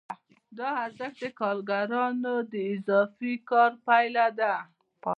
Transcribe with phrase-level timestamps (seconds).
[0.57, 4.53] دا ارزښت د کارګرانو د اضافي کار پایله ده